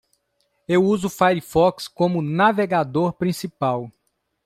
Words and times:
Eu 0.67 0.83
uso 0.83 1.05
o 1.05 1.09
Firefox 1.11 1.87
como 1.87 2.23
navegador 2.23 3.13
principal. 3.13 3.87